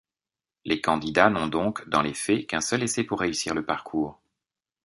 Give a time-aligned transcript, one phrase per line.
[0.65, 4.19] Les candidats n'ont donc, dans les faits, qu'un seul essai pour réussir le parcours.